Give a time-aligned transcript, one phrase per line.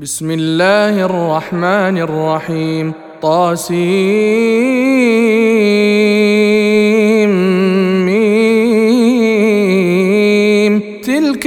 [0.00, 3.80] بسم الله الرحمن الرحيم طاسيم
[11.04, 11.46] تلك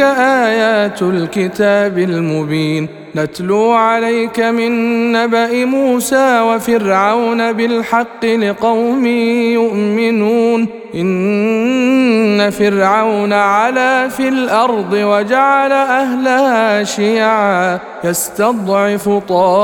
[0.83, 2.87] آيات الكتاب المبين.
[3.15, 10.67] نتلو عليك من نبأ موسى وفرعون بالحق لقوم يؤمنون.
[10.95, 17.79] إن فرعون علا في الأرض وجعل أهلها شيعا.
[18.03, 19.57] يستضعف طائفة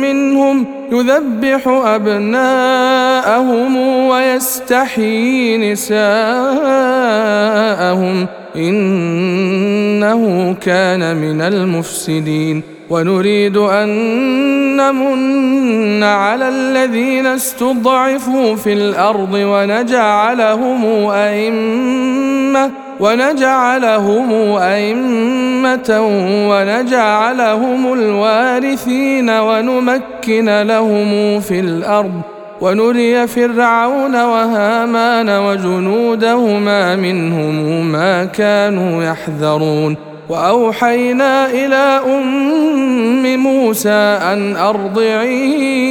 [0.00, 0.79] منهم.
[0.92, 3.76] يذبح أبناءهم
[4.06, 5.96] ويستحيي نساءهم
[8.56, 12.62] إنه كان من المفسدين.
[12.90, 13.88] ونريد أن
[14.76, 26.00] نمن على الذين استضعفوا في الأرض ونجعلهم أئمة ونجعلهم أئمة
[26.50, 32.20] ونجعلهم الوارثين ونمكن لهم في الأرض
[32.60, 39.96] ونري فرعون وهامان وجنودهما منهم ما كانوا يحذرون
[40.28, 45.90] وأوحينا إلى أم موسى أن أرضعيه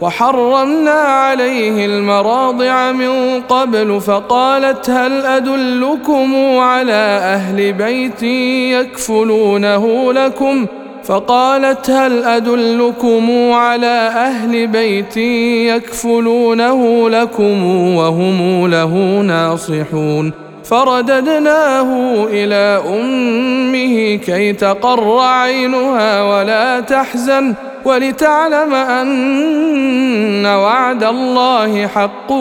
[0.00, 8.22] وحرمنا عليه المراضع من قبل فقالت هل أدلكم على أهل بيت
[8.72, 10.66] يكفلونه لكم؟
[11.04, 15.16] فقالت هل أدلكم على أهل بيت
[15.76, 17.64] يكفلونه لكم
[17.96, 20.32] وهم له ناصحون؟
[20.64, 27.54] فرددناه إلى أمه كي تقر عينها ولا تحزن
[27.86, 32.32] ولتعلم أن وعد الله حق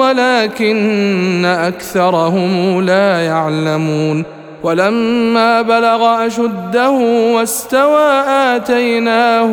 [0.00, 4.24] ولكن أكثرهم لا يعلمون.
[4.62, 6.90] ولما بلغ أشده
[7.34, 9.52] واستوى آتيناه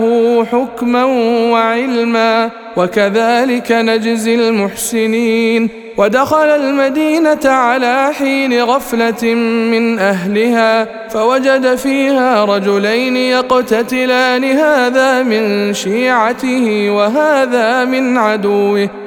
[0.51, 1.03] حكما
[1.51, 5.86] وعلما وكذلك نجزي المحسنين.
[5.97, 9.33] ودخل المدينة على حين غفلة
[9.71, 19.06] من أهلها فوجد فيها رجلين يقتتلان هذا من شيعته وهذا من عدوه.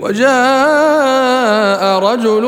[0.00, 2.42] وجاء رجل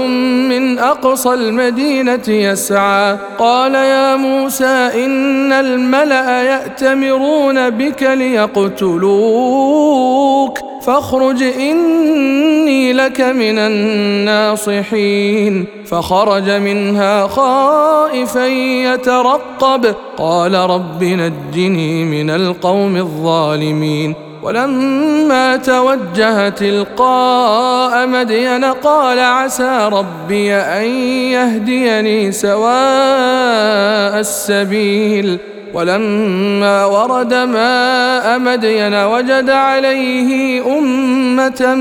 [0.48, 9.48] من أقصى المدينة يسعى قال يا موسى إن الملأ يأتمرون بك ليقتلوك
[10.82, 15.04] فاخرج إني لك من الناصحين
[15.86, 24.27] فخرج منها خائفا يترقب قال رب نجني من القوم الظالمين.
[24.42, 30.84] ولما توجه تلقاء مدين قال عسى ربي أن
[31.32, 35.38] يهديني سواء السبيل.
[35.74, 41.74] ولما ورد ماء مدين وجد عليه أمة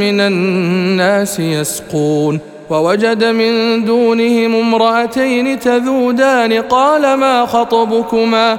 [0.00, 2.40] من الناس يسقون.
[2.70, 8.58] ووجد من دونهم امرأتين تذودان قال ما خطبكما؟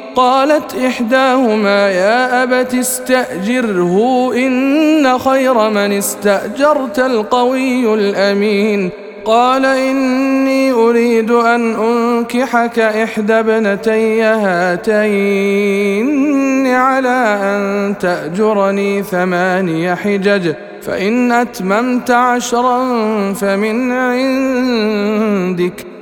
[0.15, 8.89] قالت إحداهما يا أبت استأجره إن خير من استأجرت القوي الأمين.
[9.25, 16.01] قال إني أريد أن أنكحك إحدى ابنتي هاتين
[16.67, 22.83] على أن تأجرني ثماني حجج فإن أتممت عشرا
[23.33, 25.85] فمن عندك.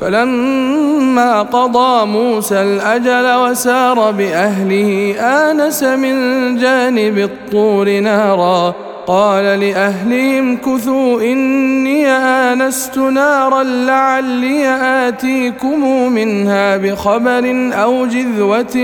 [0.00, 8.74] فلما قضى موسى الأجل وسار بأهله آنس من جانب الطور نارا.
[9.06, 18.76] قال لأهلهم كثوا إني آنست نارا لعلي آتيكم منها بخبر أو جذوة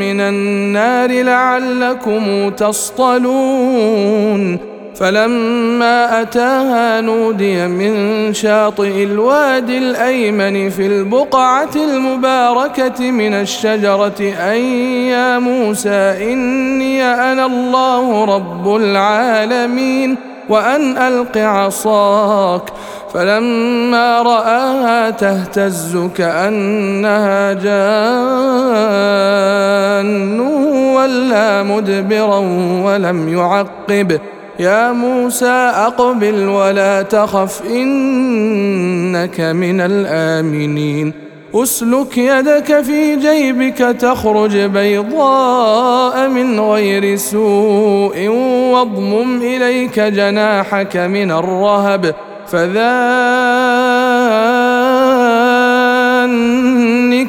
[0.00, 3.98] من النار لعلكم تصطلون.
[5.00, 14.58] فلما أتاها نودي من شاطئ الوادي الأيمن في البقعة المباركة من الشجرة ان
[15.08, 20.16] يا موسى إني أنا الله رب العالمين
[20.48, 22.62] وأن ألق عصاك.
[23.14, 27.70] فلما رآها تهتز كأنها جان
[30.96, 32.38] ولا مدبرا
[32.84, 34.20] ولم يعقب.
[34.58, 41.12] يا موسى أقبل ولا تخف إنك من الآمنين.
[41.54, 48.28] أسلك يدك في جيبك تخرج بيضاء من غير سوء
[48.72, 52.14] واضمم إليك جناحك من الرهب
[52.46, 52.78] فذانك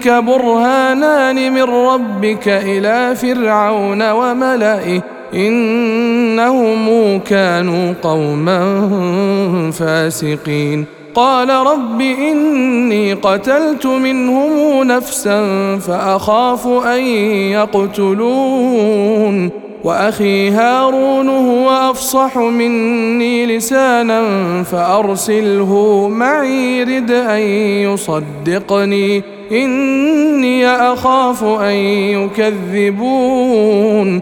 [0.10, 5.19] برهانان من ربك إلى فرعون وملئه.
[5.34, 8.82] إنهم كانوا قوما
[9.72, 10.86] فاسقين.
[11.16, 15.42] قال رب إني قتلت منهم نفسا
[15.78, 17.02] فأخاف أن
[17.52, 19.50] يقتلون.
[19.84, 24.24] وأخي هارون هو أفصح مني لسانا
[24.64, 29.24] فأرسله معي رد أن يصدقني.
[29.52, 31.76] إني أخاف أن
[32.76, 34.22] يكذبون.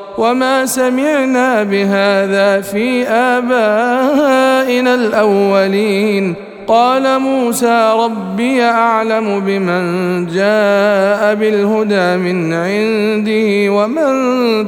[0.17, 6.35] وما سمعنا بهذا في آبائنا الأولين.
[6.67, 14.13] قال موسى ربي أعلم بمن جاء بالهدى من عنده ومن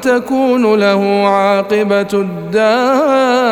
[0.02, 3.44] تكون له عاقبة الدار.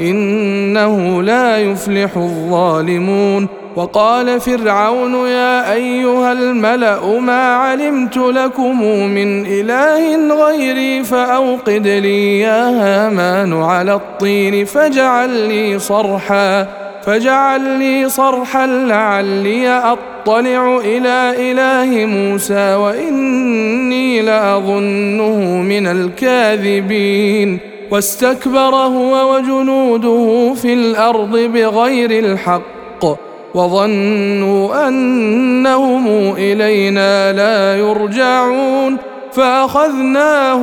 [0.00, 3.48] إنه لا يفلح الظالمون.
[3.76, 13.62] وقال فرعون يا أيها الملأ ما علمت لكم من إله غيري فأوقد لي يا هامان
[13.62, 16.66] على الطين فاجعل لي صرحا
[17.06, 27.58] فاجعل لي صرحا لعلي أطلع إلى إله موسى وإني لأظنه من الكاذبين.
[27.90, 33.31] واستكبر هو وجنوده في الأرض بغير الحق.
[33.54, 38.96] وظنوا أنهم إلينا لا يرجعون
[39.32, 40.62] فأخذناه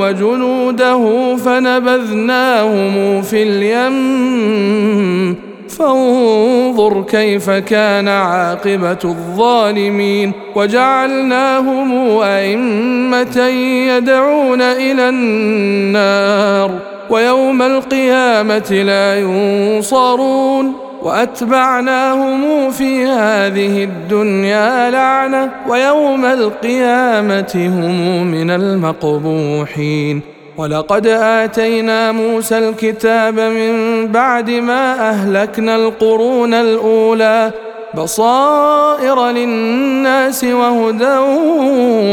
[0.00, 5.36] وجنوده فنبذناهم في اليم.
[5.68, 13.46] فانظر كيف كان عاقبة الظالمين وجعلناهم أئمة
[13.88, 16.70] يدعون إلى النار
[17.10, 20.87] ويوم القيامة لا ينصرون.
[21.02, 30.20] وأتبعناهم في هذه الدنيا لعنة ويوم القيامة هم من المقبوحين.
[30.56, 37.50] ولقد آتينا موسى الكتاب من بعد ما أهلكنا القرون الأولى
[37.94, 41.16] بصائر للناس وهدى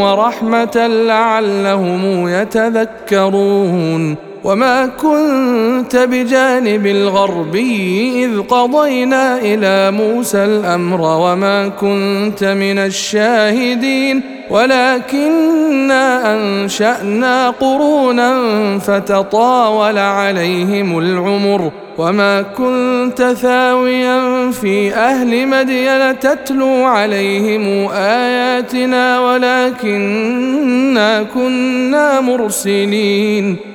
[0.02, 4.16] ورحمة لعلهم يتذكرون.
[4.46, 17.50] وما كنت بجانب الغربي إذ قضينا إلى موسى الأمر وما كنت من الشاهدين ولكنا أنشأنا
[17.50, 18.40] قرونا
[18.80, 33.75] فتطاول عليهم العمر وما كنت ثاويا في أهل مدين تتلو عليهم آياتنا ولكنا كنا مرسلين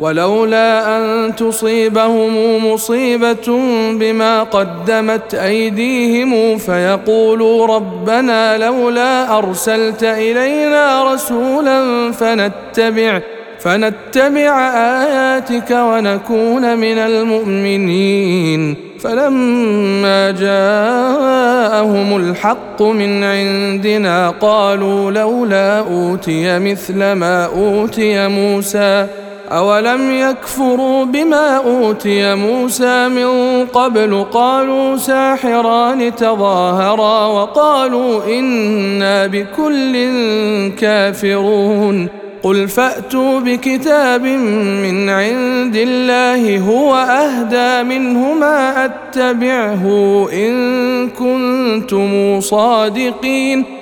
[0.00, 3.60] ولولا أن تصيبهم مصيبة
[3.92, 13.20] بما قدمت أيديهم فيقولوا ربنا لولا أرسلت إلينا رسولا فنتبع
[13.60, 18.76] فنتبع آياتك ونكون من المؤمنين.
[19.00, 29.06] فلما جاءهم الحق من عندنا قالوا لولا أوتي مثل ما أوتي موسى.
[29.52, 39.92] أولم يكفروا بما أوتي موسى من قبل قالوا ساحران تظاهرا وقالوا إنا بكل
[40.78, 42.08] كافرون
[42.42, 44.22] قل فأتوا بكتاب
[44.82, 49.84] من عند الله هو أهدى منهما أتبعه
[50.32, 53.81] إن كنتم صادقين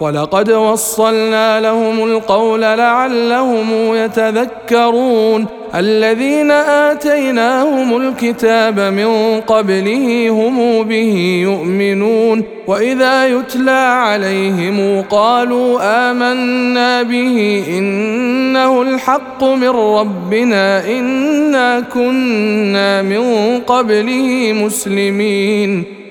[0.00, 5.46] ولقد وصلنا لهم القول لعلهم يتذكرون.
[5.74, 12.44] الذين آتيناهم الكتاب من قبله هم به يؤمنون.
[12.66, 15.78] وإذا يتلى عليهم قالوا
[16.10, 23.22] آمنا به إنه الحق من ربنا إنا كنا من
[23.60, 25.84] قبله مسلمين.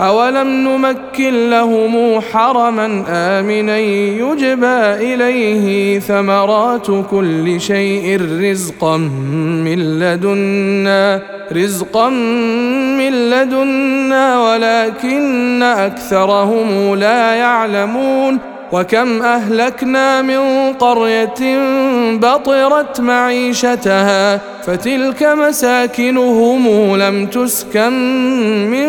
[0.00, 12.08] اولم نمكن لهم حرما امنا يجبى اليه ثمرات كل شيء رزقا من لدنا رزقا
[12.98, 18.38] من لدنا ولكن اكثرهم لا يعلمون.
[18.72, 21.58] وكم اهلكنا من قريه
[22.16, 27.92] بطرت معيشتها فتلك مساكنهم لم تسكن
[28.70, 28.88] من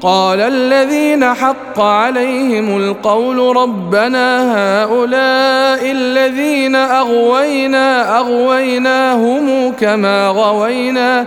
[0.00, 4.26] قال الذين حق عليهم القول ربنا
[4.56, 11.26] هؤلاء الذين أغوينا أغويناهم كما غوينا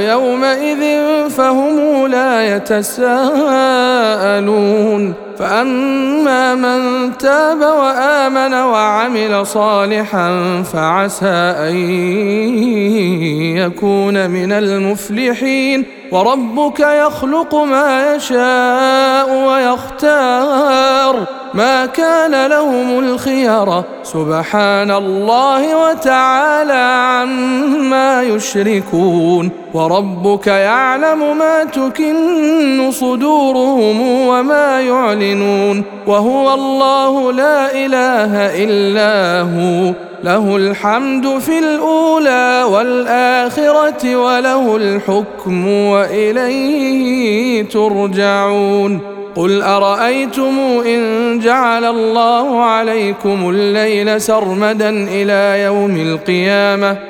[0.00, 0.82] يومئذ
[1.30, 3.60] فهم لا يتساءلون.
[5.38, 11.76] فأما من تاب وآمن وعمل صالحا فعسى أن
[13.56, 15.99] يكون من المفلحين.
[16.12, 29.50] وربك يخلق ما يشاء ويختار ما كان لهم الخيره سبحان الله وتعالى عما يشركون.
[29.74, 35.84] وربك يعلم ما تكن صدورهم وما يعلنون.
[36.06, 40.09] وهو الله لا إله إلا هو.
[40.24, 49.00] له الحمد في الأولى والآخرة وله الحكم وإليه ترجعون.
[49.36, 57.09] قل أرأيتم إن جعل الله عليكم الليل سرمدا إلى يوم القيامة؟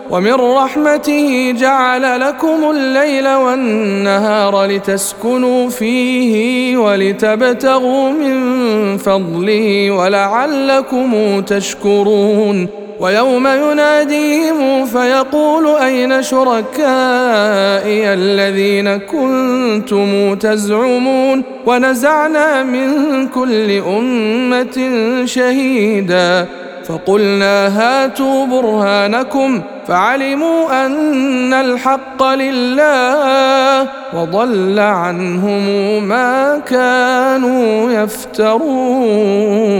[0.11, 12.67] ومن رحمته جعل لكم الليل والنهار لتسكنوا فيه ولتبتغوا من فضله ولعلكم تشكرون.
[12.99, 24.77] ويوم يناديهم فيقول أين شركائي الذين كنتم تزعمون؟ ونزعنا من كل أمة
[25.25, 26.45] شهيدا.
[26.85, 35.63] فقلنا هاتوا برهانكم فعلموا أن الحق لله وضل عنهم
[36.03, 39.71] ما كانوا يفترون.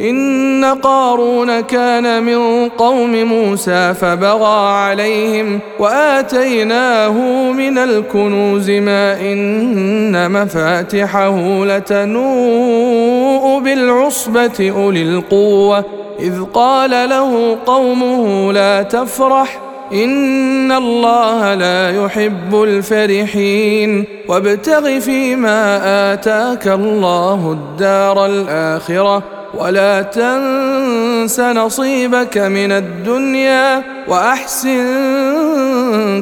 [0.00, 7.12] إن قارون كان من قوم موسى فبغى عليهم وآتيناه
[7.52, 19.60] من الكنوز ما إن مفاتحه لتنوء بالعصبة أولي القوة إذ قال له قومه لا تفرح
[19.92, 25.80] إن الله لا يحب الفرحين وابتغ فيما
[26.12, 29.22] آتاك الله الدار الآخرة
[29.54, 34.84] ولا تنس نصيبك من الدنيا وأحسن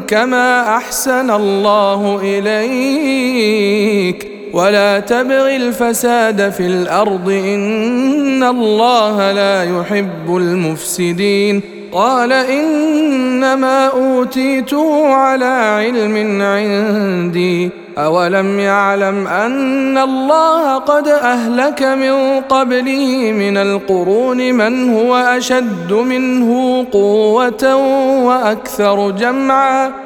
[0.09, 11.61] كما أحسن الله إليك ولا تبغ الفساد في الأرض إن الله لا يحب المفسدين.
[11.93, 17.71] قال إنما أوتيته على علم عندي.
[17.99, 27.77] أولم يعلم أن الله قد أهلك من قبله من القرون من هو أشد منه قوة
[28.25, 30.06] وأكثر جمعا.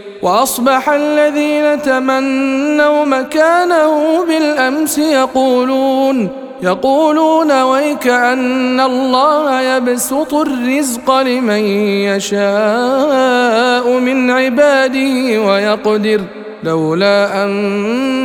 [0.21, 6.29] وأصبح الذين تمنوا مكانه بالأمس يقولون
[6.63, 11.63] يقولون ويك أن الله يبسط الرزق لمن
[12.05, 16.21] يشاء من عباده ويقدر
[16.63, 17.49] لولا أن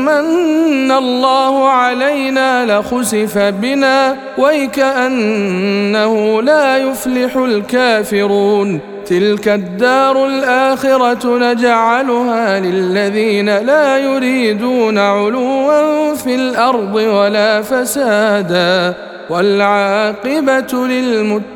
[0.05, 13.99] من الله علينا لخسف بنا ويكانه لا يفلح الكافرون تلك الدار الآخرة نجعلها للذين لا
[13.99, 18.95] يريدون علوا في الأرض ولا فسادا
[19.31, 21.56] والعاقبة للمتقين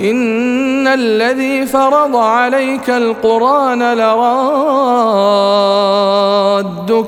[0.00, 4.24] ان الذي فرض عليك القران لرادك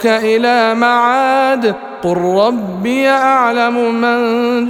[0.07, 4.21] إلى معاد قل ربي اعلم من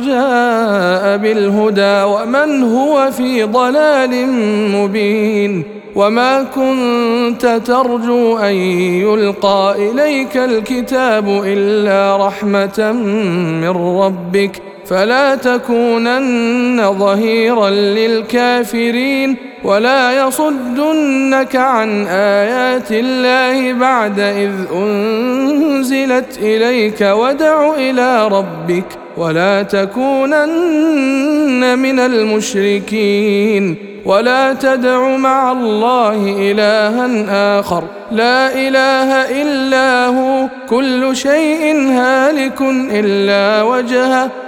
[0.06, 4.26] جاء بالهدى ومن هو في ضلال
[4.72, 5.64] مبين
[5.96, 12.92] وما كنت ترجو ان يلقى اليك الكتاب الا رحمه
[13.62, 27.00] من ربك فلا تكونن ظهيرا للكافرين ولا يصدنك عن آيات الله بعد إذ أنزلت إليك
[27.00, 28.84] ودع إلى ربك
[29.16, 30.28] ولا تكونن
[31.78, 37.84] من المشركين ولا تدع مع الله الها آخر.
[38.12, 44.47] لا إله إلا هو كل شيء هالك إلا وجهه.